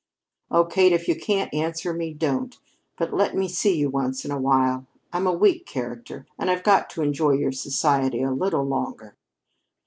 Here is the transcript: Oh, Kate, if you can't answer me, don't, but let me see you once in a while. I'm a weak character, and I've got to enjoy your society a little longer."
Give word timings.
Oh, 0.49 0.65
Kate, 0.65 0.93
if 0.93 1.07
you 1.07 1.15
can't 1.15 1.53
answer 1.53 1.93
me, 1.93 2.11
don't, 2.11 2.57
but 2.97 3.13
let 3.13 3.35
me 3.37 3.47
see 3.47 3.77
you 3.77 3.87
once 3.91 4.25
in 4.25 4.31
a 4.31 4.39
while. 4.39 4.87
I'm 5.13 5.27
a 5.27 5.31
weak 5.31 5.67
character, 5.67 6.25
and 6.39 6.49
I've 6.49 6.63
got 6.63 6.89
to 6.89 7.03
enjoy 7.03 7.33
your 7.33 7.51
society 7.51 8.23
a 8.23 8.31
little 8.31 8.63
longer." 8.63 9.15